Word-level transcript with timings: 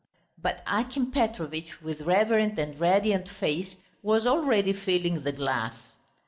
But 0.41 0.63
Akim 0.65 1.11
Petrovitch, 1.11 1.79
with 1.83 2.01
reverent 2.01 2.57
and 2.57 2.79
radiant 2.79 3.29
face, 3.29 3.75
was 4.01 4.25
already 4.25 4.73
filling 4.73 5.21
the 5.21 5.31
glass. 5.31 5.75